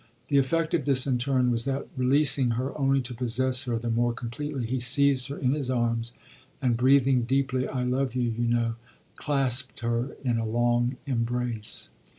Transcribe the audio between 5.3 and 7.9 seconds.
in his arms and, breathing deeply "I